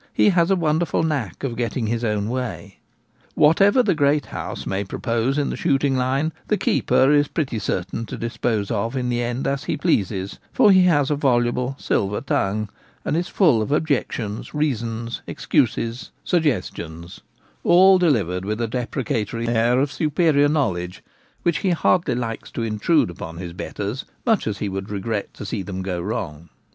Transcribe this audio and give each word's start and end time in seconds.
i 0.01 0.05
* 0.07 0.13
he 0.15 0.29
has 0.29 0.49
a 0.49 0.55
wonderful 0.55 1.03
knack 1.03 1.43
of 1.43 1.55
getting 1.55 1.85
his 1.85 2.03
own 2.03 2.27
way 2.27 2.79
Whatever 3.35 3.83
the 3.83 3.93
great 3.93 4.25
house 4.25 4.65
may 4.65 4.83
propose 4.83 5.37
in 5.37 5.51
the 5.51 5.55
shoot 5.55 5.83
ing 5.83 5.95
line, 5.95 6.33
the 6.47 6.57
keeper 6.57 7.11
is 7.11 7.27
pretty 7.27 7.59
certain 7.59 8.07
to 8.07 8.17
dispose 8.17 8.71
of 8.71 8.95
in 8.97 9.09
the 9.09 9.21
end 9.21 9.45
as 9.45 9.65
he 9.65 9.77
pleases; 9.77 10.39
for 10.51 10.71
he 10.71 10.85
has 10.85 11.11
a 11.11 11.15
voluble' 11.15 11.75
silver' 11.79 12.19
tongue, 12.35 12.67
and 13.05 13.15
is 13.15 13.27
full 13.27 13.61
of 13.61 13.71
objections, 13.71 14.55
reasons, 14.55 15.21
excuses, 15.27 16.09
suggestions, 16.23 17.21
all 17.63 17.99
delivered 17.99 18.43
with 18.43 18.59
a 18.59 18.67
deprecatory 18.67 19.47
air 19.47 19.79
of 19.79 19.91
superior 19.91 20.47
knowledge 20.49 21.03
which 21.43 21.59
he 21.59 21.69
hardly 21.69 22.15
likes 22.15 22.49
to 22.49 22.63
intrude 22.63 23.11
upon 23.11 23.37
his 23.37 23.53
betters, 23.53 24.05
much 24.25 24.47
as 24.47 24.57
he 24.57 24.67
would 24.67 24.89
regret 24.89 25.31
to 25.35 25.45
see 25.45 25.61
them 25.61 25.83
go 25.83 26.01
wrong. 26.01 26.49